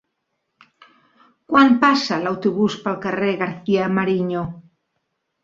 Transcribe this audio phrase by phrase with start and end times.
[1.51, 4.49] Quan passa l'autobús pel carrer García-Mariño?